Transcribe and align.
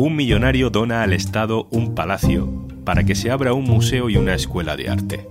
Un 0.00 0.16
millonario 0.16 0.70
dona 0.70 1.02
al 1.02 1.12
Estado 1.12 1.68
un 1.70 1.94
palacio 1.94 2.48
para 2.86 3.04
que 3.04 3.14
se 3.14 3.30
abra 3.30 3.52
un 3.52 3.64
museo 3.64 4.08
y 4.08 4.16
una 4.16 4.32
escuela 4.32 4.74
de 4.74 4.88
arte. 4.88 5.28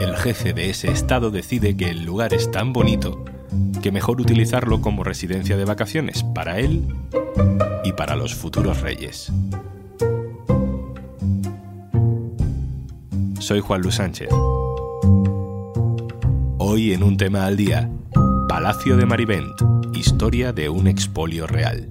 El 0.00 0.16
jefe 0.16 0.54
de 0.54 0.70
ese 0.70 0.90
Estado 0.90 1.30
decide 1.30 1.76
que 1.76 1.90
el 1.90 2.06
lugar 2.06 2.32
es 2.32 2.50
tan 2.50 2.72
bonito 2.72 3.26
que 3.82 3.92
mejor 3.92 4.22
utilizarlo 4.22 4.80
como 4.80 5.04
residencia 5.04 5.58
de 5.58 5.66
vacaciones 5.66 6.22
para 6.34 6.60
él 6.60 6.82
y 7.84 7.92
para 7.92 8.16
los 8.16 8.34
futuros 8.34 8.80
reyes. 8.80 9.30
Soy 13.38 13.60
Juan 13.60 13.82
Luis 13.82 13.96
Sánchez. 13.96 14.30
Hoy 16.56 16.94
en 16.94 17.02
un 17.02 17.18
tema 17.18 17.44
al 17.44 17.58
día, 17.58 17.90
Palacio 18.48 18.96
de 18.96 19.04
Marivent, 19.04 19.60
historia 19.94 20.54
de 20.54 20.70
un 20.70 20.86
expolio 20.86 21.46
real. 21.46 21.90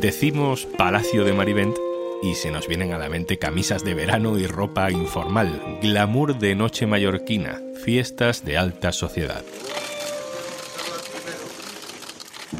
Decimos 0.00 0.66
Palacio 0.78 1.26
de 1.26 1.34
Marivent 1.34 1.76
y 2.22 2.34
se 2.34 2.50
nos 2.50 2.66
vienen 2.66 2.94
a 2.94 2.98
la 2.98 3.10
mente 3.10 3.38
camisas 3.38 3.84
de 3.84 3.92
verano 3.92 4.38
y 4.38 4.46
ropa 4.46 4.90
informal, 4.90 5.78
glamour 5.82 6.38
de 6.38 6.54
noche 6.54 6.86
mallorquina, 6.86 7.60
fiestas 7.84 8.42
de 8.42 8.56
alta 8.56 8.92
sociedad. 8.92 9.44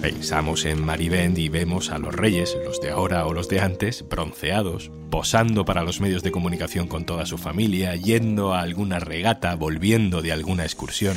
Pensamos 0.03 0.67
en 0.67 0.85
Marivent 0.85 1.39
y 1.39 1.49
vemos 1.49 1.91
a 1.91 1.99
los 1.99 2.15
reyes, 2.15 2.55
los 2.63 2.79
de 2.83 2.91
ahora 2.91 3.27
o 3.27 3.33
los 3.33 3.49
de 3.49 3.61
antes, 3.61 4.07
bronceados, 4.07 4.91
posando 5.11 5.65
para 5.65 5.83
los 5.83 6.03
medios 6.03 6.23
de 6.23 6.33
comunicación 6.33 6.89
con 6.89 7.07
toda 7.07 7.25
su 7.25 7.39
familia, 7.39 7.97
yendo 7.97 8.53
a 8.53 8.61
alguna 8.61 9.01
regata, 9.01 9.55
volviendo 9.55 10.21
de 10.21 10.33
alguna 10.33 10.65
excursión. 10.65 11.17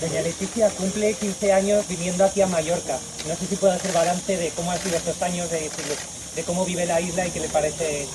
Doña 0.00 0.22
Leticia 0.22 0.70
cumple 0.70 1.12
15 1.14 1.52
años 1.52 1.88
viviendo 1.88 2.24
aquí 2.24 2.40
Mallorca. 2.44 2.98
No 3.26 3.34
sé 3.34 3.46
si 3.46 3.56
puede 3.56 3.74
hacer 3.74 3.92
balance 3.92 4.36
de 4.36 4.50
cómo 4.50 4.70
han 4.70 4.78
sido 4.78 4.96
estos 4.96 5.20
años, 5.22 5.50
de, 5.50 5.68
de 6.36 6.42
cómo 6.44 6.64
vive 6.64 6.86
la 6.86 7.00
isla 7.00 7.26
y 7.26 7.30
qué 7.30 7.40
le 7.40 7.48
parece. 7.48 8.06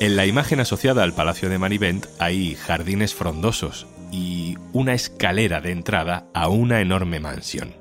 En 0.00 0.16
la 0.16 0.26
imagen 0.26 0.58
asociada 0.58 1.04
al 1.04 1.14
Palacio 1.14 1.48
de 1.48 1.58
Marivent 1.58 2.06
hay 2.18 2.56
jardines 2.56 3.14
frondosos 3.14 3.86
y 4.10 4.56
una 4.72 4.94
escalera 4.94 5.60
de 5.60 5.70
entrada 5.70 6.26
a 6.34 6.48
una 6.48 6.80
enorme 6.80 7.20
mansión. 7.20 7.74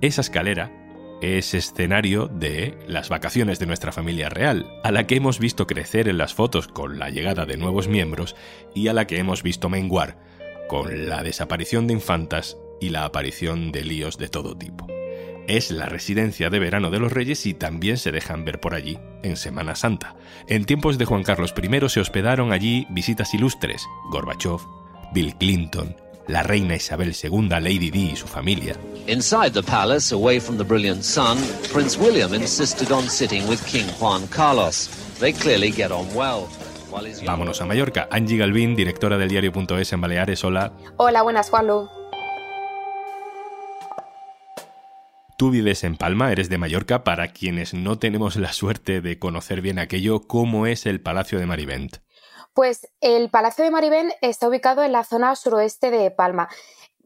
Esa 0.00 0.20
escalera 0.20 0.72
es 1.20 1.54
escenario 1.54 2.26
de 2.26 2.76
las 2.88 3.08
vacaciones 3.08 3.60
de 3.60 3.66
nuestra 3.66 3.92
familia 3.92 4.28
real, 4.28 4.66
a 4.82 4.90
la 4.90 5.06
que 5.06 5.14
hemos 5.14 5.38
visto 5.38 5.68
crecer 5.68 6.08
en 6.08 6.18
las 6.18 6.34
fotos 6.34 6.66
con 6.66 6.98
la 6.98 7.10
llegada 7.10 7.46
de 7.46 7.56
nuevos 7.56 7.86
miembros 7.86 8.34
y 8.74 8.88
a 8.88 8.92
la 8.92 9.06
que 9.06 9.18
hemos 9.18 9.44
visto 9.44 9.68
menguar 9.68 10.31
con 10.72 11.06
la 11.06 11.22
desaparición 11.22 11.86
de 11.86 11.92
infantas 11.92 12.56
y 12.80 12.88
la 12.88 13.04
aparición 13.04 13.72
de 13.72 13.84
líos 13.84 14.16
de 14.16 14.28
todo 14.28 14.56
tipo. 14.56 14.86
Es 15.46 15.70
la 15.70 15.84
residencia 15.84 16.48
de 16.48 16.58
verano 16.58 16.90
de 16.90 16.98
los 16.98 17.12
reyes 17.12 17.44
y 17.44 17.52
también 17.52 17.98
se 17.98 18.10
dejan 18.10 18.46
ver 18.46 18.58
por 18.58 18.74
allí 18.74 18.98
en 19.22 19.36
Semana 19.36 19.74
Santa. 19.74 20.16
En 20.48 20.64
tiempos 20.64 20.96
de 20.96 21.04
Juan 21.04 21.24
Carlos 21.24 21.52
I 21.62 21.88
se 21.90 22.00
hospedaron 22.00 22.52
allí 22.52 22.86
visitas 22.88 23.34
ilustres, 23.34 23.82
Gorbachev, 24.10 24.60
Bill 25.12 25.34
Clinton, 25.36 25.94
la 26.26 26.42
reina 26.42 26.74
Isabel 26.74 27.14
II, 27.22 27.50
Lady 27.50 27.90
Di 27.90 28.12
y 28.12 28.16
su 28.16 28.26
familia. 28.26 28.74
Inside 29.06 29.50
the 29.50 29.62
palace, 29.62 30.14
away 30.14 30.40
from 30.40 30.56
the 30.56 30.64
brilliant 30.64 31.04
sun, 31.04 31.36
Prince 31.70 31.98
William 31.98 32.32
insisted 32.32 32.90
on 32.90 33.10
sitting 33.10 33.46
with 33.46 33.62
King 33.66 33.88
Juan 34.00 34.26
Carlos. 34.28 34.88
They 35.20 35.34
clearly 35.34 35.70
get 35.70 35.92
on 35.92 36.06
well. 36.14 36.48
Vámonos 37.24 37.60
a 37.60 37.66
Mallorca. 37.66 38.08
Angie 38.10 38.36
Galvin, 38.36 38.76
directora 38.76 39.16
del 39.16 39.28
diario.es 39.28 39.92
en 39.92 40.00
Baleares. 40.00 40.44
Hola. 40.44 40.72
Hola, 40.96 41.22
buenas, 41.22 41.50
Juanlu. 41.50 41.88
Tú 45.38 45.50
vives 45.50 45.82
en 45.84 45.96
Palma, 45.96 46.30
eres 46.30 46.48
de 46.48 46.58
Mallorca. 46.58 47.02
Para 47.02 47.28
quienes 47.28 47.74
no 47.74 47.98
tenemos 47.98 48.36
la 48.36 48.52
suerte 48.52 49.00
de 49.00 49.18
conocer 49.18 49.60
bien 49.60 49.78
aquello, 49.78 50.20
¿cómo 50.26 50.66
es 50.66 50.86
el 50.86 51.00
Palacio 51.00 51.38
de 51.38 51.46
Marivent? 51.46 51.96
Pues 52.54 52.86
el 53.00 53.30
Palacio 53.30 53.64
de 53.64 53.70
Marivent 53.70 54.12
está 54.20 54.48
ubicado 54.48 54.82
en 54.84 54.92
la 54.92 55.04
zona 55.04 55.34
suroeste 55.34 55.90
de 55.90 56.10
Palma. 56.10 56.48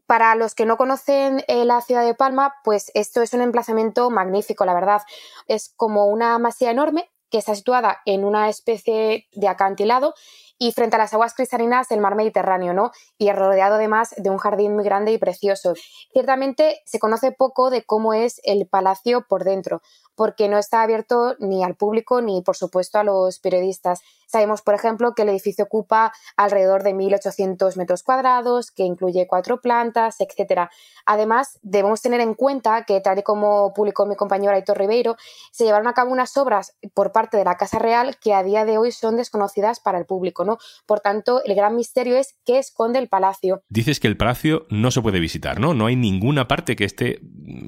Para 0.05 0.35
los 0.35 0.55
que 0.55 0.65
no 0.65 0.77
conocen 0.77 1.43
eh, 1.47 1.65
la 1.65 1.81
ciudad 1.81 2.05
de 2.05 2.13
Palma, 2.13 2.53
pues 2.63 2.91
esto 2.93 3.21
es 3.21 3.33
un 3.33 3.41
emplazamiento 3.41 4.09
magnífico, 4.09 4.65
la 4.65 4.73
verdad. 4.73 5.01
Es 5.47 5.73
como 5.75 6.07
una 6.07 6.37
masía 6.37 6.71
enorme 6.71 7.09
que 7.29 7.37
está 7.37 7.55
situada 7.55 7.99
en 8.05 8.23
una 8.23 8.49
especie 8.49 9.27
de 9.33 9.47
acantilado 9.47 10.13
y 10.59 10.71
frente 10.71 10.95
a 10.95 10.99
las 10.99 11.13
aguas 11.13 11.33
cristalinas 11.33 11.87
del 11.89 12.01
mar 12.01 12.15
Mediterráneo, 12.15 12.73
¿no? 12.73 12.91
Y 13.17 13.31
rodeado 13.31 13.75
además 13.75 14.13
de 14.17 14.29
un 14.29 14.37
jardín 14.37 14.75
muy 14.75 14.83
grande 14.83 15.11
y 15.11 15.17
precioso. 15.17 15.73
Ciertamente 16.11 16.81
se 16.85 16.99
conoce 16.99 17.31
poco 17.31 17.69
de 17.69 17.83
cómo 17.83 18.13
es 18.13 18.41
el 18.43 18.67
palacio 18.67 19.25
por 19.27 19.43
dentro, 19.43 19.81
porque 20.15 20.49
no 20.49 20.57
está 20.57 20.81
abierto 20.81 21.35
ni 21.39 21.63
al 21.63 21.75
público 21.75 22.21
ni, 22.21 22.41
por 22.41 22.57
supuesto, 22.57 22.97
a 22.97 23.03
los 23.03 23.39
periodistas. 23.39 24.01
Sabemos, 24.25 24.61
por 24.61 24.73
ejemplo, 24.73 25.13
que 25.13 25.21
el 25.21 25.29
edificio 25.29 25.65
ocupa 25.65 26.11
alrededor 26.35 26.83
de 26.83 26.93
1.800 26.93 27.77
metros 27.77 28.03
cuadrados, 28.03 28.71
que 28.71 28.83
incluye 28.83 29.27
cuatro 29.27 29.61
plantas, 29.61 30.17
etc. 30.19 30.69
Además, 31.05 31.59
debemos 31.61 32.01
tener 32.01 32.19
en 32.19 32.33
cuenta 32.33 32.83
que, 32.83 32.99
tal 32.99 33.19
y 33.19 33.23
como 33.23 33.73
publicó 33.73 34.05
mi 34.05 34.15
compañero 34.15 34.53
Aitor 34.53 34.77
Ribeiro, 34.77 35.15
se 35.51 35.65
llevaron 35.65 35.87
a 35.87 35.93
cabo 35.93 36.11
unas 36.11 36.35
obras 36.35 36.75
por 36.93 37.11
parte 37.11 37.37
de 37.37 37.45
la 37.45 37.55
Casa 37.55 37.77
Real 37.77 38.17
que 38.17 38.33
a 38.33 38.43
día 38.43 38.65
de 38.65 38.79
hoy 38.79 38.91
son 38.91 39.17
desconocidas 39.17 39.79
para 39.79 39.99
el 39.99 40.05
público. 40.05 40.43
Por 40.85 41.01
tanto, 41.01 41.43
el 41.43 41.55
gran 41.55 41.75
misterio 41.75 42.17
es 42.17 42.35
qué 42.45 42.59
esconde 42.59 42.99
el 42.99 43.09
palacio. 43.09 43.63
Dices 43.69 43.99
que 43.99 44.07
el 44.07 44.17
palacio 44.17 44.65
no 44.69 44.91
se 44.91 45.01
puede 45.01 45.19
visitar, 45.19 45.59
¿no? 45.59 45.73
No 45.73 45.87
hay 45.87 45.95
ninguna 45.95 46.47
parte 46.47 46.75
que 46.75 46.85
esté 46.85 47.19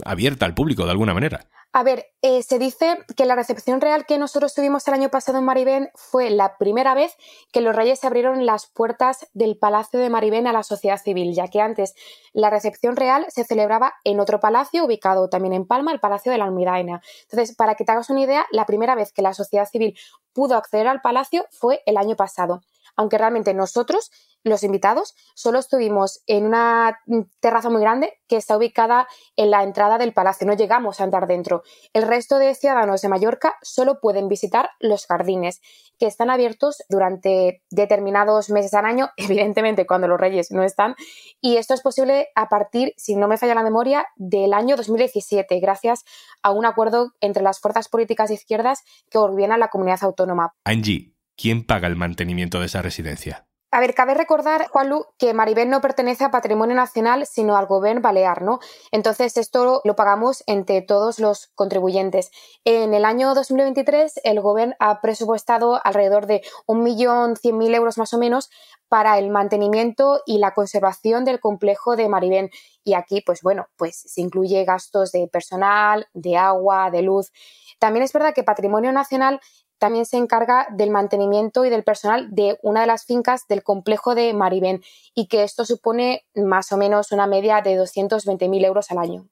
abierta 0.05 0.45
al 0.45 0.53
público 0.53 0.85
de 0.85 0.91
alguna 0.91 1.13
manera. 1.13 1.49
A 1.71 1.83
ver, 1.83 2.07
eh, 2.23 2.41
se 2.41 2.57
dice 2.57 2.97
que 3.15 3.25
la 3.25 3.35
recepción 3.35 3.79
real 3.79 4.07
que 4.07 4.17
nosotros 4.17 4.55
tuvimos 4.55 4.87
el 4.87 4.95
año 4.95 5.09
pasado 5.09 5.37
en 5.37 5.45
Maribén 5.45 5.91
fue 5.93 6.31
la 6.31 6.57
primera 6.57 6.95
vez 6.95 7.15
que 7.51 7.61
los 7.61 7.75
reyes 7.75 8.03
abrieron 8.03 8.47
las 8.47 8.65
puertas 8.65 9.27
del 9.33 9.55
Palacio 9.55 9.99
de 9.99 10.09
Maribén 10.09 10.47
a 10.47 10.51
la 10.51 10.63
sociedad 10.63 10.99
civil, 10.99 11.35
ya 11.35 11.47
que 11.47 11.61
antes 11.61 11.93
la 12.33 12.49
recepción 12.49 12.95
real 12.95 13.27
se 13.29 13.43
celebraba 13.43 13.93
en 14.03 14.19
otro 14.19 14.39
palacio 14.39 14.83
ubicado 14.83 15.29
también 15.29 15.53
en 15.53 15.67
Palma, 15.67 15.91
el 15.91 15.99
Palacio 15.99 16.31
de 16.31 16.39
la 16.39 16.45
Almidaina. 16.45 17.01
Entonces, 17.29 17.55
para 17.55 17.75
que 17.75 17.85
te 17.85 17.91
hagas 17.91 18.09
una 18.09 18.21
idea, 18.21 18.47
la 18.51 18.65
primera 18.65 18.95
vez 18.95 19.13
que 19.13 19.21
la 19.21 19.35
sociedad 19.35 19.69
civil 19.69 19.95
pudo 20.33 20.55
acceder 20.55 20.87
al 20.87 21.01
palacio 21.01 21.45
fue 21.51 21.83
el 21.85 21.97
año 21.97 22.15
pasado 22.15 22.61
aunque 22.99 23.17
realmente 23.17 23.53
nosotros, 23.53 24.11
los 24.43 24.61
invitados, 24.61 25.15
solo 25.33 25.59
estuvimos 25.59 26.21
en 26.27 26.45
una 26.45 26.99
terraza 27.39 27.69
muy 27.69 27.79
grande 27.79 28.19
que 28.27 28.35
está 28.35 28.57
ubicada 28.57 29.07
en 29.37 29.51
la 29.51 29.63
entrada 29.63 29.97
del 29.97 30.11
palacio, 30.11 30.45
no 30.45 30.53
llegamos 30.53 30.99
a 30.99 31.05
entrar 31.05 31.25
dentro. 31.25 31.63
El 31.93 32.03
resto 32.03 32.37
de 32.39 32.53
ciudadanos 32.55 33.01
de 33.01 33.07
Mallorca 33.07 33.55
solo 33.61 34.01
pueden 34.01 34.27
visitar 34.27 34.71
los 34.81 35.05
jardines, 35.05 35.61
que 35.97 36.07
están 36.07 36.29
abiertos 36.29 36.83
durante 36.89 37.63
determinados 37.69 38.49
meses 38.49 38.73
al 38.73 38.83
año, 38.83 39.11
evidentemente 39.15 39.87
cuando 39.87 40.09
los 40.09 40.19
reyes 40.19 40.51
no 40.51 40.63
están, 40.63 40.95
y 41.39 41.55
esto 41.55 41.73
es 41.73 41.81
posible 41.81 42.27
a 42.35 42.49
partir, 42.49 42.93
si 42.97 43.15
no 43.15 43.29
me 43.29 43.37
falla 43.37 43.55
la 43.55 43.63
memoria, 43.63 44.07
del 44.17 44.53
año 44.53 44.75
2017, 44.75 45.57
gracias 45.61 46.03
a 46.43 46.51
un 46.51 46.65
acuerdo 46.65 47.13
entre 47.21 47.43
las 47.43 47.61
fuerzas 47.61 47.87
políticas 47.87 48.29
izquierdas 48.29 48.83
que 49.09 49.19
gobiernan 49.19 49.61
la 49.61 49.69
comunidad 49.69 49.99
autónoma. 50.03 50.53
Angie, 50.65 51.13
¿quién 51.39 51.65
paga 51.65 51.87
el 51.87 51.95
mantenimiento 51.95 52.59
de 52.59 52.65
esa 52.65 52.81
residencia? 52.81 53.45
A 53.71 53.79
ver, 53.81 53.93
cabe 53.93 54.15
recordar, 54.15 54.67
Juanlu, 54.67 55.05
que 55.19 55.35
Maribén 55.35 55.69
no 55.69 55.79
pertenece 55.79 56.23
a 56.23 56.31
Patrimonio 56.31 56.75
Nacional, 56.75 57.27
sino 57.27 57.55
al 57.55 57.67
Gobierno 57.67 58.01
Balear, 58.01 58.41
¿no? 58.41 58.59
Entonces, 58.91 59.37
esto 59.37 59.81
lo 59.83 59.95
pagamos 59.95 60.43
entre 60.47 60.81
todos 60.81 61.19
los 61.19 61.51
contribuyentes. 61.53 62.31
En 62.65 62.95
el 62.95 63.05
año 63.05 63.35
2023, 63.35 64.21
el 64.23 64.41
Gobierno 64.41 64.73
ha 64.79 65.01
presupuestado 65.01 65.79
alrededor 65.83 66.25
de 66.25 66.41
1.100.000 66.65 67.75
euros 67.75 67.99
más 67.99 68.11
o 68.15 68.17
menos 68.17 68.49
para 68.87 69.19
el 69.19 69.29
mantenimiento 69.29 70.23
y 70.25 70.39
la 70.39 70.55
conservación 70.55 71.23
del 71.23 71.39
complejo 71.39 71.95
de 71.95 72.09
Maribén. 72.09 72.49
Y 72.83 72.95
aquí, 72.95 73.21
pues 73.21 73.43
bueno, 73.43 73.67
pues 73.77 73.97
se 73.97 74.21
incluye 74.21 74.65
gastos 74.65 75.11
de 75.11 75.27
personal, 75.27 76.07
de 76.13 76.37
agua, 76.37 76.89
de 76.89 77.03
luz. 77.03 77.31
También 77.77 78.03
es 78.03 78.13
verdad 78.13 78.33
que 78.33 78.43
Patrimonio 78.43 78.91
Nacional 78.91 79.39
también 79.79 80.05
se 80.05 80.17
encarga 80.17 80.67
del 80.71 80.91
mantenimiento 80.91 81.65
y 81.65 81.69
del 81.69 81.83
personal 81.83 82.27
de 82.29 82.59
una 82.61 82.81
de 82.81 82.87
las 82.87 83.05
fincas 83.05 83.47
del 83.47 83.63
complejo 83.63 84.13
de 84.13 84.33
Maribén 84.33 84.81
y 85.15 85.27
que 85.27 85.43
esto 85.43 85.65
supone 85.65 86.25
más 86.35 86.71
o 86.71 86.77
menos 86.77 87.11
una 87.11 87.25
media 87.25 87.61
de 87.61 87.79
220.000 87.79 88.65
euros 88.65 88.91
al 88.91 88.97
año. 88.99 89.27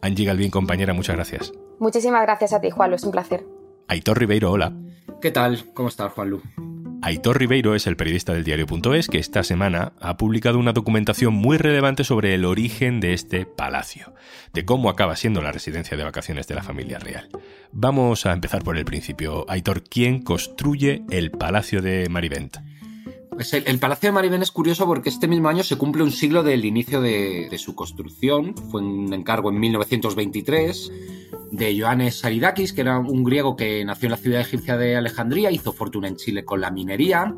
Angie 0.00 0.24
Galvín, 0.24 0.50
compañera, 0.50 0.94
muchas 0.94 1.16
gracias. 1.16 1.52
Muchísimas 1.78 2.22
gracias 2.22 2.52
a 2.52 2.60
ti, 2.60 2.70
Juan, 2.70 2.94
es 2.94 3.04
un 3.04 3.10
placer. 3.10 3.44
Aitor 3.88 4.18
Ribeiro, 4.18 4.50
hola. 4.50 4.72
¿Qué 5.20 5.30
tal? 5.30 5.72
¿Cómo 5.74 5.88
estás, 5.88 6.12
Juanlu? 6.12 6.40
Aitor 7.08 7.38
Ribeiro 7.38 7.74
es 7.74 7.86
el 7.86 7.96
periodista 7.96 8.34
del 8.34 8.44
diario.es 8.44 9.08
que 9.08 9.16
esta 9.16 9.42
semana 9.42 9.94
ha 9.98 10.18
publicado 10.18 10.58
una 10.58 10.74
documentación 10.74 11.32
muy 11.32 11.56
relevante 11.56 12.04
sobre 12.04 12.34
el 12.34 12.44
origen 12.44 13.00
de 13.00 13.14
este 13.14 13.46
palacio, 13.46 14.12
de 14.52 14.66
cómo 14.66 14.90
acaba 14.90 15.16
siendo 15.16 15.40
la 15.40 15.50
residencia 15.50 15.96
de 15.96 16.04
vacaciones 16.04 16.46
de 16.48 16.54
la 16.56 16.62
familia 16.62 16.98
real. 16.98 17.30
Vamos 17.72 18.26
a 18.26 18.34
empezar 18.34 18.62
por 18.62 18.76
el 18.76 18.84
principio. 18.84 19.46
Aitor, 19.48 19.84
¿quién 19.84 20.20
construye 20.20 21.02
el 21.08 21.30
palacio 21.30 21.80
de 21.80 22.10
Marivent? 22.10 22.58
Pues 23.30 23.54
el, 23.54 23.78
Palacio 23.78 24.08
de 24.08 24.12
Marivent 24.12 24.42
es 24.42 24.50
curioso 24.50 24.84
porque 24.84 25.08
este 25.08 25.28
mismo 25.28 25.48
año 25.48 25.62
se 25.62 25.76
cumple 25.76 26.02
un 26.02 26.10
siglo 26.10 26.42
del 26.42 26.66
inicio 26.66 27.00
de, 27.00 27.48
de 27.50 27.56
su 27.56 27.74
construcción. 27.74 28.54
Fue 28.70 28.82
un 28.82 29.14
encargo 29.14 29.48
en 29.48 29.58
1923 29.58 30.92
de 31.50 31.80
Johannes 31.80 32.18
Saridakis, 32.18 32.72
que 32.72 32.82
era 32.82 32.98
un 32.98 33.24
griego 33.24 33.56
que 33.56 33.84
nació 33.84 34.06
en 34.06 34.10
la 34.12 34.16
ciudad 34.16 34.40
egipcia 34.40 34.76
de 34.76 34.96
Alejandría, 34.96 35.50
hizo 35.50 35.72
fortuna 35.72 36.08
en 36.08 36.16
Chile 36.16 36.44
con 36.44 36.60
la 36.60 36.70
minería 36.70 37.34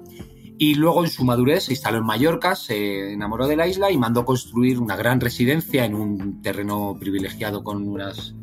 y 0.62 0.74
luego 0.74 1.02
en 1.02 1.10
su 1.10 1.24
madurez 1.24 1.64
se 1.64 1.72
instaló 1.72 1.98
en 1.98 2.04
Mallorca, 2.04 2.54
se 2.54 3.14
enamoró 3.14 3.48
de 3.48 3.56
la 3.56 3.66
isla 3.66 3.90
y 3.90 3.96
mandó 3.96 4.26
construir 4.26 4.78
una 4.78 4.94
gran 4.94 5.18
residencia 5.18 5.86
en 5.86 5.94
un 5.94 6.42
terreno 6.42 6.98
privilegiado 7.00 7.64
con 7.64 7.88
unas 7.88 8.34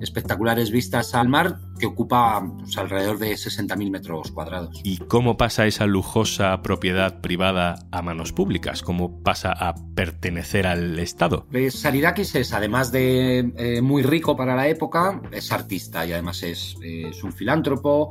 espectaculares 0.00 0.70
vistas 0.70 1.14
al 1.14 1.28
mar 1.28 1.58
que 1.78 1.86
ocupa 1.86 2.44
pues, 2.58 2.76
alrededor 2.78 3.18
de 3.18 3.32
60.000 3.32 3.90
metros 3.90 4.30
cuadrados. 4.32 4.80
¿Y 4.84 4.98
cómo 4.98 5.36
pasa 5.36 5.66
esa 5.66 5.86
lujosa 5.86 6.62
propiedad 6.62 7.20
privada 7.20 7.86
a 7.90 8.02
manos 8.02 8.32
públicas? 8.32 8.82
¿Cómo 8.82 9.22
pasa 9.22 9.52
a 9.52 9.74
pertenecer 9.94 10.66
al 10.66 10.98
Estado? 10.98 11.46
Pues, 11.50 11.80
Saridakis 11.80 12.34
es, 12.34 12.52
además 12.52 12.92
de 12.92 13.52
eh, 13.56 13.82
muy 13.82 14.02
rico 14.02 14.36
para 14.36 14.54
la 14.54 14.68
época, 14.68 15.20
es 15.32 15.52
artista 15.52 16.06
y 16.06 16.12
además 16.12 16.42
es, 16.42 16.76
un 17.22 17.32
filántropo, 17.32 18.10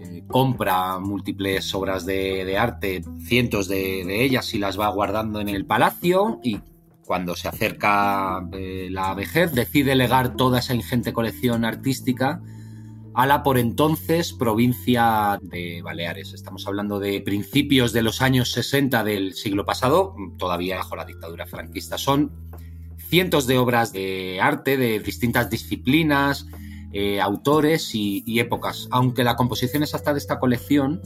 eh, 0.00 0.24
compra 0.26 0.98
múltiples 0.98 1.74
obras 1.74 2.06
de, 2.06 2.56
arte, 2.58 3.02
cientos 3.20 3.68
de, 3.68 4.04
de 4.04 4.24
ellas 4.24 4.54
y 4.54 4.58
las 4.58 4.78
va 4.78 4.88
guardando 4.88 5.40
en 5.40 5.48
el 5.48 5.66
palacio 5.66 6.40
y 6.42 6.60
cuando 7.06 7.36
se 7.36 7.48
acerca 7.48 8.46
eh, 8.52 8.88
la 8.90 9.14
vejez, 9.14 9.52
decide 9.52 9.94
legar 9.94 10.36
toda 10.36 10.58
esa 10.58 10.74
ingente 10.74 11.12
colección 11.12 11.64
artística 11.64 12.40
a 13.14 13.26
la 13.26 13.42
por 13.44 13.58
entonces 13.58 14.32
provincia 14.32 15.38
de 15.42 15.82
Baleares. 15.82 16.32
Estamos 16.34 16.66
hablando 16.66 16.98
de 16.98 17.20
principios 17.20 17.92
de 17.92 18.02
los 18.02 18.20
años 18.20 18.50
60 18.52 19.04
del 19.04 19.34
siglo 19.34 19.64
pasado, 19.64 20.16
todavía 20.36 20.78
bajo 20.78 20.96
la 20.96 21.04
dictadura 21.04 21.46
franquista. 21.46 21.96
Son 21.96 22.32
cientos 22.98 23.46
de 23.46 23.58
obras 23.58 23.92
de 23.92 24.40
arte 24.40 24.76
de 24.76 24.98
distintas 24.98 25.48
disciplinas, 25.48 26.46
eh, 26.92 27.20
autores 27.20 27.94
y, 27.94 28.22
épocas, 28.40 28.88
aunque 28.90 29.22
la 29.22 29.36
composición 29.36 29.84
exacta 29.84 30.12
de 30.12 30.18
esta 30.18 30.40
colección 30.40 31.00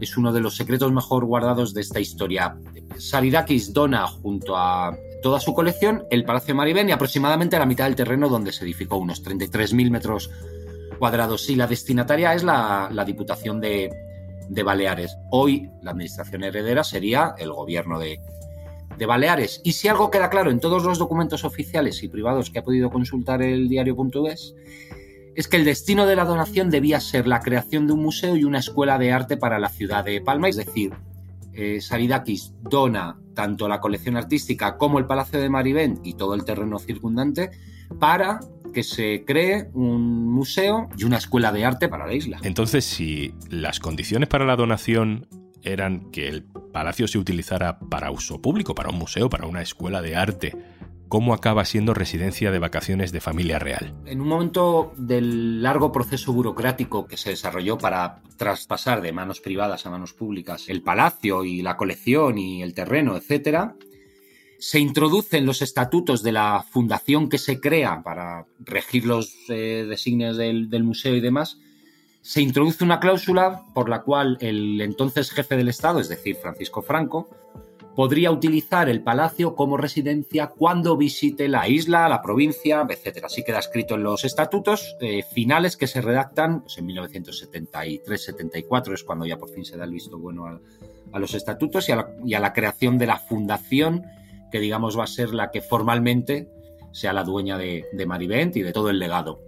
es 0.00 0.16
uno 0.16 0.32
de 0.32 0.40
los 0.40 0.56
secretos 0.56 0.90
mejor 0.92 1.26
guardados 1.26 1.74
de 1.74 1.82
esta 1.82 2.00
historia. 2.00 2.56
Saridakis 2.96 3.72
dona 3.72 4.06
junto 4.06 4.56
a 4.56 4.96
toda 5.22 5.40
su 5.40 5.54
colección 5.54 6.04
el 6.10 6.24
Palacio 6.24 6.54
Maribén 6.54 6.88
y 6.88 6.92
aproximadamente 6.92 7.58
la 7.58 7.64
mitad 7.64 7.84
del 7.84 7.96
terreno 7.96 8.28
donde 8.28 8.52
se 8.52 8.64
edificó, 8.64 8.96
unos 8.96 9.24
33.000 9.24 9.90
metros 9.90 10.30
cuadrados. 10.98 11.48
Y 11.48 11.56
la 11.56 11.66
destinataria 11.66 12.34
es 12.34 12.44
la, 12.44 13.04
Diputación 13.06 13.60
de, 13.60 13.90
Baleares. 14.64 15.16
Hoy 15.30 15.70
la 15.82 15.92
administración 15.92 16.44
heredera 16.44 16.84
sería 16.84 17.34
el 17.38 17.52
gobierno 17.52 17.98
de, 17.98 18.20
de 18.98 19.06
Baleares. 19.06 19.60
Y 19.64 19.72
si 19.72 19.88
algo 19.88 20.10
queda 20.10 20.28
claro 20.28 20.50
en 20.50 20.60
todos 20.60 20.84
los 20.84 20.98
documentos 20.98 21.44
oficiales 21.44 22.02
y 22.02 22.08
privados 22.08 22.50
que 22.50 22.58
ha 22.58 22.64
podido 22.64 22.90
consultar 22.90 23.40
el 23.40 23.68
diario.es, 23.68 24.54
es 25.34 25.48
que 25.48 25.56
el 25.56 25.64
destino 25.64 26.06
de 26.06 26.16
la 26.16 26.24
donación 26.24 26.68
debía 26.68 27.00
ser 27.00 27.26
la 27.26 27.40
creación 27.40 27.86
de 27.86 27.94
un 27.94 28.02
museo 28.02 28.36
y 28.36 28.44
una 28.44 28.58
escuela 28.58 28.98
de 28.98 29.12
arte 29.12 29.36
para 29.36 29.58
la 29.58 29.70
ciudad 29.70 30.04
de 30.04 30.20
Palma, 30.20 30.48
es 30.48 30.56
decir, 30.56 30.92
eh, 31.54 31.80
Saridakis 31.80 32.54
dona 32.62 33.18
tanto 33.34 33.68
la 33.68 33.80
colección 33.80 34.16
artística 34.16 34.76
como 34.76 34.98
el 34.98 35.06
Palacio 35.06 35.40
de 35.40 35.48
Marivent 35.48 36.06
y 36.06 36.14
todo 36.14 36.34
el 36.34 36.44
terreno 36.44 36.78
circundante 36.78 37.50
para 37.98 38.40
que 38.72 38.82
se 38.82 39.24
cree 39.26 39.68
un 39.74 40.30
museo 40.32 40.88
y 40.96 41.04
una 41.04 41.18
escuela 41.18 41.52
de 41.52 41.64
arte 41.64 41.88
para 41.88 42.06
la 42.06 42.14
isla. 42.14 42.38
Entonces, 42.42 42.84
si 42.84 43.34
las 43.50 43.80
condiciones 43.80 44.28
para 44.28 44.46
la 44.46 44.56
donación 44.56 45.26
eran 45.62 46.10
que 46.10 46.28
el 46.28 46.44
palacio 46.44 47.06
se 47.06 47.18
utilizara 47.18 47.78
para 47.78 48.10
uso 48.10 48.40
público, 48.40 48.74
para 48.74 48.88
un 48.88 48.98
museo, 48.98 49.28
para 49.28 49.46
una 49.46 49.62
escuela 49.62 50.02
de 50.02 50.16
arte, 50.16 50.56
cómo 51.12 51.34
acaba 51.34 51.66
siendo 51.66 51.92
residencia 51.92 52.50
de 52.50 52.58
vacaciones 52.58 53.12
de 53.12 53.20
familia 53.20 53.58
real. 53.58 53.92
En 54.06 54.22
un 54.22 54.28
momento 54.28 54.94
del 54.96 55.62
largo 55.62 55.92
proceso 55.92 56.32
burocrático 56.32 57.06
que 57.06 57.18
se 57.18 57.28
desarrolló 57.28 57.76
para 57.76 58.22
traspasar 58.38 59.02
de 59.02 59.12
manos 59.12 59.38
privadas 59.38 59.84
a 59.84 59.90
manos 59.90 60.14
públicas 60.14 60.70
el 60.70 60.80
palacio 60.80 61.44
y 61.44 61.60
la 61.60 61.76
colección 61.76 62.38
y 62.38 62.62
el 62.62 62.72
terreno, 62.72 63.14
etc., 63.14 63.72
se 64.58 64.78
introducen 64.78 65.44
los 65.44 65.60
estatutos 65.60 66.22
de 66.22 66.32
la 66.32 66.64
fundación 66.70 67.28
que 67.28 67.36
se 67.36 67.60
crea 67.60 68.00
para 68.02 68.46
regir 68.60 69.04
los 69.04 69.36
eh, 69.50 69.84
designios 69.86 70.38
del, 70.38 70.70
del 70.70 70.82
museo 70.82 71.14
y 71.14 71.20
demás, 71.20 71.58
se 72.22 72.40
introduce 72.40 72.84
una 72.84 73.00
cláusula 73.00 73.66
por 73.74 73.90
la 73.90 74.00
cual 74.00 74.38
el 74.40 74.80
entonces 74.80 75.30
jefe 75.30 75.58
del 75.58 75.68
Estado, 75.68 76.00
es 76.00 76.08
decir, 76.08 76.36
Francisco 76.36 76.80
Franco, 76.80 77.28
podría 77.94 78.30
utilizar 78.30 78.88
el 78.88 79.02
palacio 79.02 79.54
como 79.54 79.76
residencia 79.76 80.46
cuando 80.48 80.96
visite 80.96 81.48
la 81.48 81.68
isla, 81.68 82.08
la 82.08 82.22
provincia, 82.22 82.86
etc. 82.88 83.24
Así 83.24 83.44
queda 83.44 83.58
escrito 83.58 83.96
en 83.96 84.02
los 84.02 84.24
estatutos 84.24 84.96
eh, 85.00 85.22
finales 85.22 85.76
que 85.76 85.86
se 85.86 86.00
redactan 86.00 86.62
pues, 86.62 86.78
en 86.78 86.88
1973-74, 86.88 88.94
es 88.94 89.04
cuando 89.04 89.26
ya 89.26 89.36
por 89.36 89.50
fin 89.50 89.64
se 89.64 89.76
da 89.76 89.84
el 89.84 89.92
visto 89.92 90.18
bueno 90.18 90.46
a, 90.46 90.60
los 91.18 91.34
estatutos 91.34 91.88
y 91.88 91.92
a, 91.92 92.40
la, 92.40 92.52
creación 92.54 92.96
de 92.96 93.06
la 93.06 93.18
fundación, 93.18 94.06
que 94.50 94.60
digamos 94.60 94.98
va 94.98 95.04
a 95.04 95.08
ser 95.08 95.34
la 95.34 95.50
que 95.50 95.60
formalmente 95.60 96.48
sea 96.92 97.12
la 97.12 97.24
dueña 97.24 97.58
de, 97.58 97.84
de 97.92 98.06
Marivent 98.06 98.56
y 98.56 98.62
de 98.62 98.72
todo 98.72 98.88
el 98.88 98.98
legado. 98.98 99.42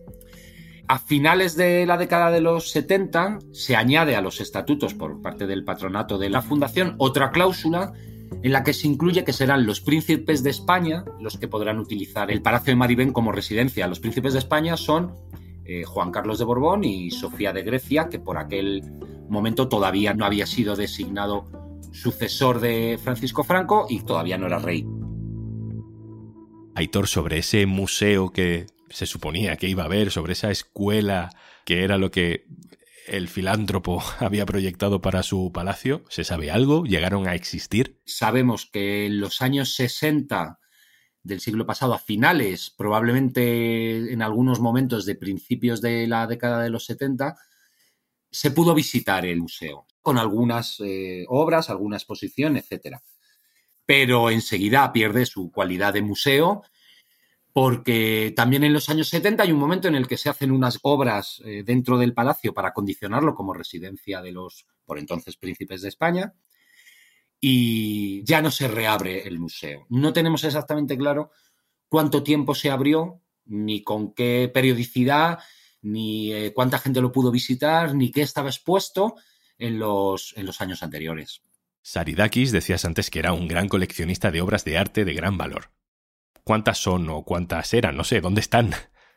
A 0.86 0.98
finales 0.98 1.56
de 1.56 1.86
la 1.86 1.96
década 1.96 2.30
de 2.30 2.42
los 2.42 2.70
70 2.70 3.38
se 3.52 3.74
añade 3.74 4.16
a 4.16 4.20
los 4.20 4.42
estatutos 4.42 4.92
por 4.92 5.22
parte 5.22 5.46
del 5.46 5.64
patronato 5.64 6.18
de 6.18 6.28
la 6.28 6.42
fundación 6.42 6.96
otra 6.98 7.30
cláusula 7.30 7.94
en 8.42 8.52
la 8.52 8.62
que 8.62 8.72
se 8.72 8.86
incluye 8.86 9.24
que 9.24 9.32
serán 9.32 9.66
los 9.66 9.80
príncipes 9.80 10.42
de 10.42 10.50
España 10.50 11.04
los 11.20 11.38
que 11.38 11.48
podrán 11.48 11.78
utilizar 11.78 12.30
el 12.30 12.42
Palacio 12.42 12.72
de 12.72 12.76
Maribén 12.76 13.12
como 13.12 13.32
residencia. 13.32 13.86
Los 13.86 14.00
príncipes 14.00 14.32
de 14.32 14.38
España 14.40 14.76
son 14.76 15.14
eh, 15.64 15.84
Juan 15.84 16.10
Carlos 16.10 16.38
de 16.38 16.44
Borbón 16.44 16.84
y 16.84 17.10
Sofía 17.10 17.52
de 17.52 17.62
Grecia, 17.62 18.08
que 18.10 18.18
por 18.18 18.38
aquel 18.38 18.82
momento 19.28 19.68
todavía 19.68 20.14
no 20.14 20.24
había 20.24 20.46
sido 20.46 20.76
designado 20.76 21.46
sucesor 21.92 22.60
de 22.60 22.98
Francisco 23.02 23.44
Franco 23.44 23.86
y 23.88 24.00
todavía 24.00 24.36
no 24.36 24.46
era 24.46 24.58
rey. 24.58 24.86
Aitor, 26.74 27.06
sobre 27.06 27.38
ese 27.38 27.66
museo 27.66 28.30
que 28.30 28.66
se 28.90 29.06
suponía 29.06 29.56
que 29.56 29.68
iba 29.68 29.84
a 29.84 29.86
haber, 29.86 30.10
sobre 30.10 30.32
esa 30.32 30.50
escuela 30.50 31.30
que 31.64 31.84
era 31.84 31.98
lo 31.98 32.10
que 32.10 32.46
el 33.06 33.28
filántropo 33.28 34.02
había 34.18 34.46
proyectado 34.46 35.00
para 35.00 35.22
su 35.22 35.50
palacio? 35.52 36.04
¿Se 36.08 36.24
sabe 36.24 36.50
algo? 36.50 36.84
¿Llegaron 36.84 37.28
a 37.28 37.34
existir? 37.34 38.00
Sabemos 38.04 38.66
que 38.66 39.06
en 39.06 39.20
los 39.20 39.42
años 39.42 39.74
60 39.74 40.58
del 41.22 41.40
siglo 41.40 41.66
pasado, 41.66 41.94
a 41.94 41.98
finales, 41.98 42.72
probablemente 42.76 44.12
en 44.12 44.20
algunos 44.20 44.60
momentos 44.60 45.06
de 45.06 45.14
principios 45.14 45.80
de 45.80 46.06
la 46.06 46.26
década 46.26 46.62
de 46.62 46.70
los 46.70 46.84
70, 46.84 47.34
se 48.30 48.50
pudo 48.50 48.74
visitar 48.74 49.24
el 49.24 49.40
museo 49.40 49.86
con 50.02 50.18
algunas 50.18 50.80
eh, 50.80 51.24
obras, 51.28 51.70
alguna 51.70 51.96
exposición, 51.96 52.58
etc. 52.58 52.98
Pero 53.86 54.30
enseguida 54.30 54.92
pierde 54.92 55.24
su 55.24 55.50
cualidad 55.50 55.94
de 55.94 56.02
museo 56.02 56.62
porque 57.54 58.32
también 58.34 58.64
en 58.64 58.72
los 58.72 58.88
años 58.88 59.08
70 59.10 59.44
hay 59.44 59.52
un 59.52 59.60
momento 59.60 59.86
en 59.86 59.94
el 59.94 60.08
que 60.08 60.16
se 60.16 60.28
hacen 60.28 60.50
unas 60.50 60.80
obras 60.82 61.40
eh, 61.44 61.62
dentro 61.64 61.96
del 61.96 62.12
palacio 62.12 62.52
para 62.52 62.72
condicionarlo 62.72 63.36
como 63.36 63.54
residencia 63.54 64.20
de 64.20 64.32
los, 64.32 64.66
por 64.84 64.98
entonces, 64.98 65.36
príncipes 65.36 65.80
de 65.80 65.88
España, 65.88 66.34
y 67.40 68.24
ya 68.24 68.42
no 68.42 68.50
se 68.50 68.66
reabre 68.66 69.28
el 69.28 69.38
museo. 69.38 69.86
No 69.88 70.12
tenemos 70.12 70.42
exactamente 70.42 70.98
claro 70.98 71.30
cuánto 71.88 72.24
tiempo 72.24 72.56
se 72.56 72.72
abrió, 72.72 73.22
ni 73.44 73.84
con 73.84 74.14
qué 74.14 74.50
periodicidad, 74.52 75.38
ni 75.80 76.32
eh, 76.32 76.52
cuánta 76.52 76.80
gente 76.80 77.00
lo 77.00 77.12
pudo 77.12 77.30
visitar, 77.30 77.94
ni 77.94 78.10
qué 78.10 78.22
estaba 78.22 78.48
expuesto 78.48 79.14
en 79.58 79.78
los, 79.78 80.34
en 80.36 80.46
los 80.46 80.60
años 80.60 80.82
anteriores. 80.82 81.40
Saridakis 81.82 82.50
decías 82.50 82.84
antes 82.84 83.10
que 83.10 83.20
era 83.20 83.32
un 83.32 83.46
gran 83.46 83.68
coleccionista 83.68 84.32
de 84.32 84.40
obras 84.40 84.64
de 84.64 84.76
arte 84.76 85.04
de 85.04 85.14
gran 85.14 85.38
valor. 85.38 85.70
¿Cuántas 86.44 86.76
son 86.78 87.08
o 87.08 87.24
cuántas 87.24 87.72
eran? 87.72 87.96
No 87.96 88.04
sé, 88.04 88.20
¿dónde 88.20 88.42
están? 88.42 88.74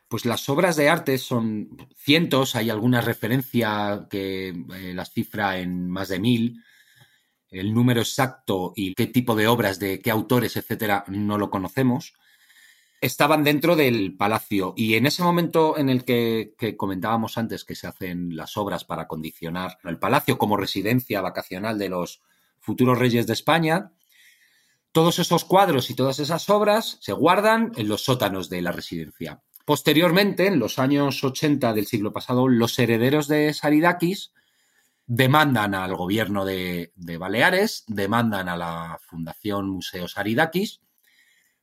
Pues 0.08 0.24
las 0.24 0.48
obras 0.48 0.76
de 0.76 0.88
arte 0.88 1.18
son 1.18 1.68
cientos, 1.94 2.56
hay 2.56 2.70
alguna 2.70 3.02
referencia 3.02 4.06
que 4.08 4.48
eh, 4.48 4.94
las 4.94 5.12
cifra 5.12 5.58
en 5.58 5.90
más 5.90 6.08
de 6.08 6.18
mil. 6.18 6.64
El 7.50 7.74
número 7.74 8.00
exacto 8.00 8.72
y 8.74 8.94
qué 8.94 9.06
tipo 9.06 9.34
de 9.34 9.46
obras, 9.46 9.78
de 9.78 10.00
qué 10.00 10.10
autores, 10.10 10.56
etcétera, 10.56 11.04
no 11.08 11.36
lo 11.36 11.50
conocemos. 11.50 12.14
Estaban 13.02 13.44
dentro 13.44 13.76
del 13.76 14.16
palacio 14.16 14.72
y 14.76 14.94
en 14.94 15.04
ese 15.04 15.22
momento 15.22 15.76
en 15.78 15.90
el 15.90 16.04
que, 16.04 16.54
que 16.58 16.76
comentábamos 16.76 17.36
antes 17.36 17.64
que 17.64 17.74
se 17.74 17.86
hacen 17.86 18.34
las 18.34 18.56
obras 18.56 18.84
para 18.84 19.06
condicionar 19.06 19.78
el 19.84 19.98
palacio 19.98 20.38
como 20.38 20.56
residencia 20.56 21.20
vacacional 21.20 21.78
de 21.78 21.90
los 21.90 22.22
futuros 22.58 22.98
reyes 22.98 23.26
de 23.26 23.34
España, 23.34 23.92
todos 24.92 25.18
esos 25.18 25.44
cuadros 25.44 25.90
y 25.90 25.94
todas 25.94 26.18
esas 26.18 26.48
obras 26.50 26.98
se 27.00 27.12
guardan 27.12 27.72
en 27.76 27.88
los 27.88 28.02
sótanos 28.02 28.48
de 28.48 28.62
la 28.62 28.72
residencia. 28.72 29.42
Posteriormente, 29.64 30.46
en 30.46 30.58
los 30.58 30.78
años 30.78 31.22
80 31.22 31.74
del 31.74 31.86
siglo 31.86 32.12
pasado, 32.12 32.48
los 32.48 32.78
herederos 32.78 33.28
de 33.28 33.52
Saridakis 33.52 34.32
demandan 35.06 35.74
al 35.74 35.94
gobierno 35.94 36.44
de, 36.44 36.92
Baleares, 36.96 37.84
demandan 37.86 38.48
a 38.48 38.56
la 38.56 38.98
Fundación 39.00 39.68
Museo 39.68 40.08
Saridakis, 40.08 40.80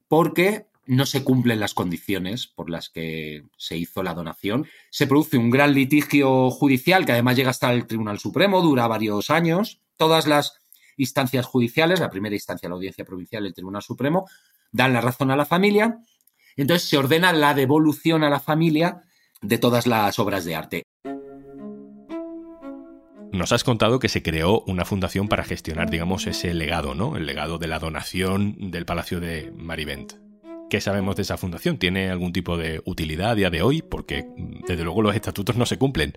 porque 0.07 0.67
no 0.87 1.05
se 1.05 1.23
cumplen 1.23 1.59
las 1.59 1.73
condiciones 1.73 2.47
por 2.47 2.69
las 2.69 2.89
que 2.89 3.45
se 3.57 3.77
hizo 3.77 4.03
la 4.03 4.13
donación. 4.13 4.67
Se 4.91 5.07
produce 5.07 5.37
un 5.37 5.49
gran 5.49 5.73
litigio 5.73 6.51
judicial 6.51 7.05
que 7.05 7.13
además 7.13 7.35
llega 7.35 7.49
hasta 7.49 7.73
el 7.73 7.87
Tribunal 7.87 8.19
Supremo, 8.19 8.61
dura 8.61 8.87
varios 8.87 9.29
años. 9.29 9.81
Todas 9.97 10.27
las 10.27 10.61
instancias 10.97 11.45
judiciales, 11.45 11.99
la 11.99 12.09
primera 12.09 12.35
instancia, 12.35 12.69
la 12.69 12.75
Audiencia 12.75 13.05
Provincial, 13.05 13.45
el 13.45 13.53
Tribunal 13.53 13.81
Supremo, 13.81 14.27
dan 14.71 14.93
la 14.93 15.01
razón 15.01 15.31
a 15.31 15.35
la 15.35 15.45
familia 15.45 15.99
entonces 16.57 16.87
se 16.87 16.97
ordena 16.97 17.33
la 17.33 17.53
devolución 17.53 18.23
a 18.23 18.29
la 18.29 18.39
familia 18.39 19.01
de 19.41 19.57
todas 19.57 19.87
las 19.87 20.17
obras 20.19 20.45
de 20.45 20.55
arte. 20.55 20.83
Nos 23.31 23.51
has 23.51 23.65
contado 23.65 23.99
que 23.99 24.07
se 24.07 24.23
creó 24.23 24.61
una 24.65 24.85
fundación 24.85 25.27
para 25.27 25.43
gestionar, 25.43 25.89
digamos, 25.89 26.25
ese 26.25 26.53
legado, 26.53 26.95
¿no? 26.95 27.17
El 27.17 27.25
legado 27.25 27.57
de 27.57 27.67
la 27.67 27.79
donación 27.79 28.71
del 28.71 28.85
Palacio 28.85 29.19
de 29.19 29.51
Marivent. 29.51 30.13
¿Qué 30.69 30.79
sabemos 30.79 31.17
de 31.17 31.23
esa 31.23 31.37
fundación? 31.37 31.77
¿Tiene 31.77 32.09
algún 32.09 32.31
tipo 32.31 32.57
de 32.57 32.81
utilidad 32.85 33.31
a 33.31 33.35
día 33.35 33.49
de 33.49 33.61
hoy? 33.61 33.81
Porque, 33.81 34.25
desde 34.67 34.83
luego, 34.85 35.01
los 35.01 35.15
estatutos 35.15 35.57
no 35.57 35.65
se 35.65 35.77
cumplen. 35.77 36.13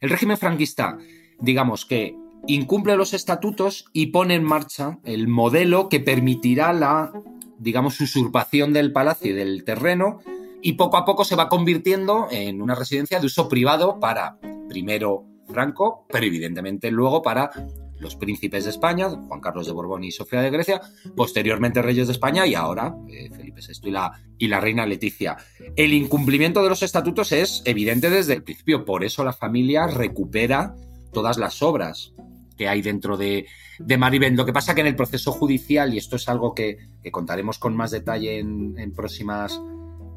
El 0.00 0.10
régimen 0.10 0.38
franquista, 0.38 0.98
digamos 1.40 1.84
que 1.84 2.14
incumple 2.46 2.96
los 2.96 3.14
estatutos 3.14 3.86
y 3.92 4.06
pone 4.06 4.34
en 4.34 4.44
marcha 4.44 4.98
el 5.04 5.28
modelo 5.28 5.88
que 5.88 6.00
permitirá 6.00 6.72
la 6.72 7.12
digamos, 7.58 8.00
usurpación 8.00 8.72
del 8.72 8.92
palacio 8.92 9.30
y 9.30 9.34
del 9.34 9.64
terreno 9.64 10.20
y 10.62 10.74
poco 10.74 10.96
a 10.96 11.04
poco 11.04 11.24
se 11.24 11.36
va 11.36 11.48
convirtiendo 11.48 12.28
en 12.30 12.62
una 12.62 12.74
residencia 12.74 13.20
de 13.20 13.26
uso 13.26 13.48
privado 13.48 14.00
para, 14.00 14.38
primero, 14.68 15.24
Franco, 15.48 16.06
pero 16.08 16.26
evidentemente 16.26 16.90
luego 16.90 17.22
para 17.22 17.50
los 17.98 18.16
príncipes 18.16 18.64
de 18.64 18.70
España, 18.70 19.08
Juan 19.08 19.40
Carlos 19.40 19.66
de 19.66 19.72
Borbón 19.72 20.04
y 20.04 20.10
Sofía 20.10 20.42
de 20.42 20.50
Grecia, 20.50 20.80
posteriormente 21.14 21.80
reyes 21.80 22.08
de 22.08 22.12
España 22.12 22.46
y 22.46 22.54
ahora 22.54 22.94
eh, 23.08 23.30
Felipe 23.34 23.60
VI 23.66 23.90
la, 23.90 24.12
y 24.36 24.48
la 24.48 24.60
reina 24.60 24.84
Leticia. 24.84 25.36
El 25.76 25.94
incumplimiento 25.94 26.62
de 26.62 26.68
los 26.68 26.82
estatutos 26.82 27.32
es 27.32 27.62
evidente 27.64 28.10
desde 28.10 28.34
el 28.34 28.42
principio, 28.42 28.84
por 28.84 29.02
eso 29.02 29.24
la 29.24 29.32
familia 29.32 29.86
recupera 29.86 30.74
todas 31.16 31.38
las 31.38 31.62
obras 31.62 32.12
que 32.58 32.68
hay 32.68 32.82
dentro 32.82 33.16
de, 33.16 33.46
de. 33.78 34.30
Lo 34.32 34.44
que 34.44 34.52
pasa 34.52 34.74
que 34.74 34.82
en 34.82 34.86
el 34.86 34.96
proceso 34.96 35.32
judicial, 35.32 35.94
y 35.94 35.96
esto 35.96 36.16
es 36.16 36.28
algo 36.28 36.54
que, 36.54 36.76
contaremos 37.10 37.58
con 37.58 37.74
más 37.74 37.90
detalle 37.90 38.38
en, 38.38 38.92
próximas 38.94 39.58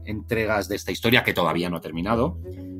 entregas 0.03 0.68
de 0.68 0.75
esta 0.75 0.91
historia, 0.91 1.24
que 1.24 1.34
todavía 1.34 1.70
no 1.70 1.77
ha 1.77 1.82
terminado, 1.82 2.38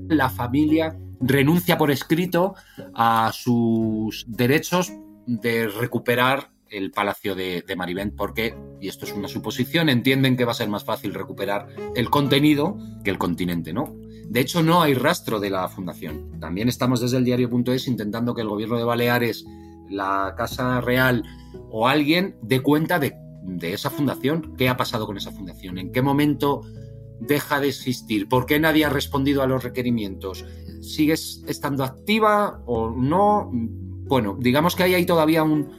la 0.10 0.30
familia 0.30 0.98
renuncia 1.22 1.78
por 1.78 1.92
escrito 1.92 2.56
a 2.94 3.32
sus 3.34 4.26
derechos 4.28 4.92
de 5.26 5.70
recuperar 5.70 6.50
el 6.70 6.92
palacio 6.92 7.36
de, 7.36 7.64
de 7.66 8.12
porque, 8.18 8.54
y 8.82 8.90
esto 8.90 9.06
es 9.06 9.14
una 9.14 9.30
suposición, 9.30 9.88
entienden 9.88 10.36
que 10.36 10.44
va 10.44 10.52
a 10.52 10.56
ser 10.56 10.68
más 10.68 10.84
fácil 10.84 11.14
recuperar 11.14 11.70
el 11.96 12.10
contenido 12.10 12.78
que 13.02 13.12
el 13.12 13.18
continente, 13.18 13.72
¿no? 13.72 13.96
De 14.30 14.42
hecho, 14.42 14.62
no 14.62 14.84
hay 14.84 14.94
rastro 14.94 15.40
de 15.40 15.50
la 15.50 15.68
fundación. 15.68 16.40
También 16.40 16.70
estamos 16.70 17.02
desde 17.02 17.18
el 17.18 17.26
diario.es 17.26 17.88
intentando 17.88 18.36
que 18.36 18.44
el 18.44 18.48
gobierno 18.48 18.78
de 18.78 18.84
Baleares, 18.84 19.44
la 19.90 20.36
Casa 20.38 20.80
Real 20.82 21.24
o 21.72 21.88
alguien 21.88 22.36
dé 22.44 22.62
cuenta 22.62 23.00
de, 23.00 23.18
esa 23.62 23.90
fundación. 23.90 24.54
¿Qué 24.56 24.70
ha 24.70 24.78
pasado 24.78 25.08
con 25.08 25.18
esa 25.18 25.32
fundación? 25.32 25.80
¿En 25.80 25.92
qué 25.92 26.04
momento 26.04 26.62
deja 27.20 27.60
de 27.60 27.70
existir? 27.70 28.30
¿Por 28.30 28.46
qué 28.46 28.60
nadie 28.60 28.86
ha 28.86 28.90
respondido 28.90 29.42
a 29.42 29.48
los 29.48 29.64
requerimientos? 29.64 30.46
¿Sigues 30.82 31.44
estando 31.48 31.84
activa 31.84 32.62
o 32.68 32.92
no? 32.92 33.50
Bueno, 33.52 34.38
digamos 34.40 34.76
que 34.76 34.84
hay 34.84 34.94
ahí 34.94 35.08
todavía 35.08 35.42
un, 35.42 35.72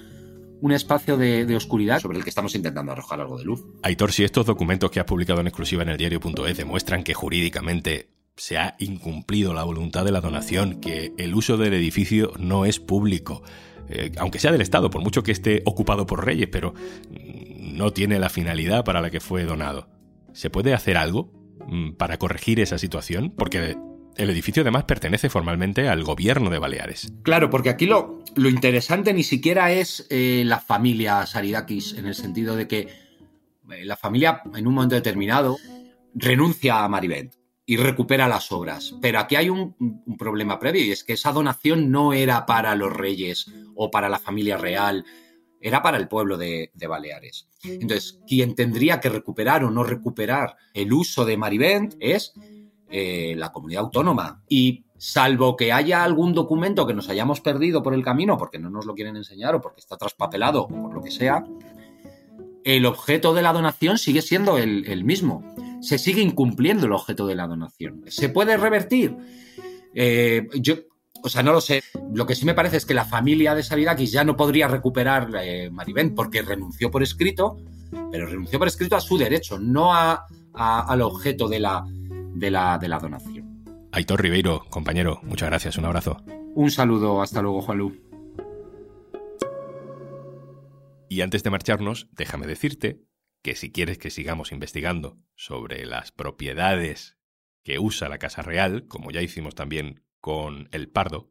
un 0.61 0.73
espacio 0.73 1.16
de, 1.16 1.47
de, 1.47 1.54
oscuridad 1.54 2.00
sobre 2.00 2.19
el 2.19 2.25
que 2.25 2.30
estamos 2.30 2.57
intentando 2.57 2.90
arrojar 2.90 3.21
algo 3.21 3.38
de 3.38 3.45
luz. 3.45 3.64
Aitor, 3.85 4.11
si 4.11 4.25
estos 4.25 4.45
documentos 4.45 4.90
que 4.90 4.99
has 4.99 5.07
publicado 5.07 5.40
en 5.40 5.47
exclusiva 5.47 5.85
en 5.85 5.90
el 5.90 5.97
diario.es 5.97 6.57
demuestran 6.57 7.04
que 7.04 7.14
jurídicamente 7.14 8.19
se 8.40 8.56
ha 8.56 8.75
incumplido 8.78 9.52
la 9.52 9.64
voluntad 9.64 10.02
de 10.02 10.12
la 10.12 10.23
donación, 10.23 10.80
que 10.80 11.12
el 11.18 11.35
uso 11.35 11.59
del 11.59 11.75
edificio 11.75 12.32
no 12.38 12.64
es 12.64 12.80
público, 12.80 13.42
eh, 13.90 14.12
aunque 14.16 14.38
sea 14.38 14.50
del 14.50 14.62
Estado, 14.62 14.88
por 14.88 15.02
mucho 15.02 15.23
que 15.23 15.30
esté 15.30 15.62
ocupado 15.66 16.06
por 16.06 16.25
reyes, 16.25 16.49
pero 16.50 16.73
no 17.11 17.92
tiene 17.92 18.18
la 18.18 18.30
finalidad 18.30 18.82
para 18.82 19.02
la 19.02 19.11
que 19.11 19.20
fue 19.20 19.44
donado. 19.44 19.90
¿Se 20.32 20.49
puede 20.49 20.73
hacer 20.73 20.97
algo 20.97 21.30
mm, 21.66 21.92
para 21.92 22.16
corregir 22.16 22.61
esa 22.61 22.78
situación? 22.78 23.30
Porque 23.37 23.76
el 24.16 24.30
edificio 24.30 24.62
además 24.62 24.85
pertenece 24.85 25.28
formalmente 25.28 25.90
al 25.90 26.02
gobierno 26.02 26.49
de 26.49 26.59
Baleares. 26.59 27.12
Claro, 27.23 27.50
porque 27.50 27.68
aquí 27.68 27.85
lo, 27.85 28.23
interesante 28.37 29.12
ni 29.12 29.23
siquiera 29.23 29.70
es 29.70 30.06
eh, 30.09 30.44
la 30.47 30.61
familia 30.61 31.26
Saridakis, 31.26 31.92
en 31.92 32.06
el 32.06 32.14
sentido 32.14 32.56
de 32.56 32.66
que 32.66 32.88
eh, 33.70 33.85
la 33.85 33.99
familia 33.99 34.40
en 34.54 34.66
un 34.66 34.73
momento 34.73 34.94
determinado 34.94 35.59
renuncia 36.14 36.82
a 36.82 36.88
Maribel 36.88 37.32
y 37.70 37.76
recupera 37.76 38.26
las 38.26 38.50
obras. 38.50 38.96
Pero 39.00 39.20
aquí 39.20 39.36
hay 39.36 39.48
un, 39.48 39.76
problema 40.18 40.58
previo 40.58 40.84
y 40.84 40.90
es 40.90 41.04
que 41.04 41.12
esa 41.12 41.30
donación 41.30 41.92
no 41.92 42.12
era 42.12 42.44
para 42.44 42.74
los 42.74 42.92
reyes 42.92 43.46
o 43.76 43.92
para 43.92 44.08
la 44.08 44.18
familia 44.18 44.56
real, 44.56 45.04
era 45.60 45.80
para 45.80 45.96
el 45.96 46.08
pueblo 46.08 46.36
de, 46.36 46.72
Baleares. 46.88 47.46
Entonces, 47.62 48.18
quien 48.26 48.56
tendría 48.56 48.98
que 48.98 49.08
recuperar 49.08 49.62
o 49.62 49.70
no 49.70 49.84
recuperar 49.84 50.56
el 50.74 50.92
uso 50.92 51.24
de 51.24 51.36
Marivent 51.36 51.94
es 52.00 52.32
eh, 52.90 53.34
la 53.36 53.52
comunidad 53.52 53.84
autónoma. 53.84 54.42
Y 54.48 54.84
salvo 54.98 55.56
que 55.56 55.72
haya 55.72 56.02
algún 56.02 56.34
documento 56.34 56.88
que 56.88 56.94
nos 56.94 57.08
hayamos 57.08 57.40
perdido 57.40 57.84
por 57.84 57.94
el 57.94 58.02
camino 58.02 58.36
porque 58.36 58.58
no 58.58 58.68
nos 58.68 58.84
lo 58.84 58.96
quieren 58.96 59.14
enseñar 59.14 59.54
o 59.54 59.60
porque 59.60 59.78
está 59.78 59.96
traspapelado 59.96 60.64
o 60.64 60.68
por 60.68 60.92
lo 60.92 61.04
que 61.04 61.12
sea, 61.12 61.44
el 62.64 62.84
objeto 62.84 63.32
de 63.32 63.42
la 63.42 63.52
donación 63.52 63.96
sigue 63.96 64.22
siendo 64.22 64.58
el 64.58 65.04
mismo 65.04 65.44
se 65.80 65.99
sigue 65.99 66.22
incumpliendo 66.22 66.87
el 66.87 66.92
objeto 66.92 67.26
de 67.26 67.34
la 67.34 67.46
donación. 67.46 68.04
¿Se 68.06 68.28
puede 68.28 68.56
revertir? 68.56 69.16
Eh, 69.94 70.46
yo, 70.54 70.75
o 71.22 71.28
sea, 71.28 71.42
no 71.42 71.52
lo 71.52 71.60
sé. 71.60 71.82
Lo 72.12 72.26
que 72.26 72.34
sí 72.34 72.44
me 72.44 72.54
parece 72.54 72.76
es 72.76 72.87
que 72.87 72.94
la 72.94 73.04
familia 73.04 73.54
de 73.54 73.62
Saridakis 73.62 74.12
ya 74.12 74.25
no 74.25 74.37
podría 74.37 74.68
recuperar 74.68 75.30
eh, 75.42 75.70
Maribén 75.70 76.14
porque 76.14 76.42
renunció 76.42 76.90
por 76.90 77.02
escrito, 77.02 77.58
pero 78.10 78.26
renunció 78.26 78.58
por 78.58 78.68
escrito 78.68 78.96
a 78.96 79.00
su 79.00 79.18
derecho, 79.18 79.58
no 79.58 79.94
a, 79.94 80.26
al 80.54 81.02
objeto 81.02 81.49
de 81.49 81.60
la, 81.60 81.84
de, 82.34 82.50
la, 82.50 82.78
de 82.78 82.88
la 82.88 82.99
donación. 82.99 83.64
Aitor 83.92 84.22
Ribeiro, 84.22 84.64
compañero, 84.70 85.20
muchas 85.22 85.49
gracias, 85.49 85.76
un 85.78 85.84
abrazo. 85.84 86.22
Un 86.54 86.70
saludo, 86.70 87.22
hasta 87.22 87.42
luego, 87.42 87.62
Juanlu. 87.62 87.96
Y 91.08 91.22
antes 91.22 91.42
de 91.42 91.50
marcharnos, 91.50 92.08
déjame 92.12 92.46
decirte 92.46 93.00
que 93.42 93.54
si 93.54 93.73
quieres 93.73 93.99
que 93.99 94.11
sigamos 94.11 94.52
investigando 94.52 95.18
sobre 95.35 95.87
las 95.87 96.12
propiedades 96.12 97.18
que 97.62 97.78
usa 97.78 98.09
la 98.09 98.18
Casa 98.18 98.42
Real, 98.42 98.87
como 98.87 99.11
ya 99.11 99.23
hicimos 99.23 99.54
también 99.54 100.04
con 100.20 100.68
El 100.73 100.90
Pardo, 100.90 101.30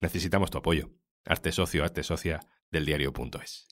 necesitamos 0.00 0.50
tu 0.50 0.58
apoyo. 0.58 0.90
Arte 1.24 1.52
socio, 1.52 1.84
arte 1.84 2.02
socia 2.02 2.40
del 2.70 2.86
diario.es. 2.86 3.68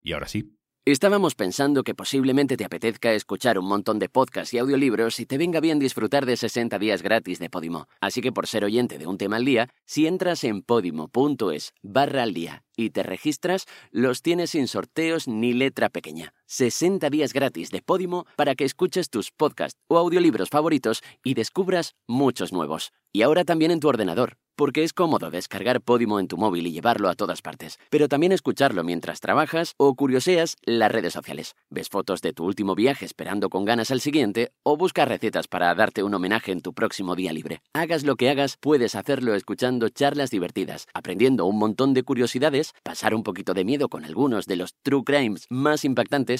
Y 0.00 0.12
ahora 0.12 0.28
sí. 0.28 0.59
Estábamos 0.86 1.34
pensando 1.34 1.82
que 1.84 1.94
posiblemente 1.94 2.56
te 2.56 2.64
apetezca 2.64 3.12
escuchar 3.12 3.58
un 3.58 3.66
montón 3.66 3.98
de 3.98 4.08
podcasts 4.08 4.54
y 4.54 4.58
audiolibros 4.58 5.20
y 5.20 5.26
te 5.26 5.36
venga 5.36 5.60
bien 5.60 5.78
disfrutar 5.78 6.24
de 6.24 6.38
60 6.38 6.78
días 6.78 7.02
gratis 7.02 7.38
de 7.38 7.50
Podimo. 7.50 7.86
Así 8.00 8.22
que 8.22 8.32
por 8.32 8.46
ser 8.46 8.64
oyente 8.64 8.96
de 8.96 9.06
un 9.06 9.18
tema 9.18 9.36
al 9.36 9.44
día, 9.44 9.68
si 9.84 10.06
entras 10.06 10.42
en 10.42 10.62
podimo.es 10.62 11.74
barra 11.82 12.22
al 12.22 12.32
día 12.32 12.64
y 12.76 12.90
te 12.90 13.02
registras, 13.02 13.66
los 13.90 14.22
tienes 14.22 14.50
sin 14.50 14.68
sorteos 14.68 15.28
ni 15.28 15.52
letra 15.52 15.90
pequeña. 15.90 16.32
60 16.50 17.08
días 17.10 17.32
gratis 17.32 17.70
de 17.70 17.80
Podimo 17.80 18.26
para 18.34 18.56
que 18.56 18.64
escuches 18.64 19.08
tus 19.08 19.30
podcasts 19.30 19.78
o 19.88 19.98
audiolibros 19.98 20.50
favoritos 20.50 21.00
y 21.22 21.34
descubras 21.34 21.94
muchos 22.08 22.52
nuevos. 22.52 22.92
Y 23.12 23.22
ahora 23.22 23.44
también 23.44 23.70
en 23.70 23.78
tu 23.78 23.88
ordenador 23.88 24.36
porque 24.60 24.84
es 24.84 24.92
cómodo 24.92 25.30
descargar 25.30 25.80
Podimo 25.80 26.20
en 26.20 26.28
tu 26.28 26.36
móvil 26.36 26.66
y 26.66 26.72
llevarlo 26.72 27.08
a 27.08 27.14
todas 27.14 27.40
partes, 27.40 27.78
pero 27.88 28.08
también 28.08 28.30
escucharlo 28.30 28.84
mientras 28.84 29.18
trabajas 29.18 29.72
o 29.78 29.94
curioseas 29.94 30.58
las 30.66 30.92
redes 30.92 31.14
sociales. 31.14 31.56
Ves 31.70 31.88
fotos 31.88 32.20
de 32.20 32.34
tu 32.34 32.44
último 32.44 32.74
viaje 32.74 33.06
esperando 33.06 33.48
con 33.48 33.64
ganas 33.64 33.90
al 33.90 34.02
siguiente 34.02 34.52
o 34.62 34.76
buscas 34.76 35.08
recetas 35.08 35.48
para 35.48 35.74
darte 35.74 36.02
un 36.02 36.12
homenaje 36.12 36.52
en 36.52 36.60
tu 36.60 36.74
próximo 36.74 37.16
día 37.16 37.32
libre. 37.32 37.62
Hagas 37.72 38.04
lo 38.04 38.16
que 38.16 38.28
hagas, 38.28 38.58
puedes 38.60 38.96
hacerlo 38.96 39.34
escuchando 39.34 39.88
charlas 39.88 40.30
divertidas, 40.30 40.88
aprendiendo 40.92 41.46
un 41.46 41.58
montón 41.58 41.94
de 41.94 42.02
curiosidades, 42.02 42.74
pasar 42.82 43.14
un 43.14 43.22
poquito 43.22 43.54
de 43.54 43.64
miedo 43.64 43.88
con 43.88 44.04
algunos 44.04 44.44
de 44.44 44.56
los 44.56 44.74
true 44.82 45.04
crimes 45.04 45.46
más 45.48 45.86
impactantes 45.86 46.39